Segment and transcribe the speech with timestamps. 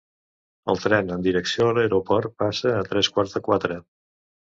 [0.71, 3.79] El tren en direcció a l'aeroport passa a tres quarts de quatre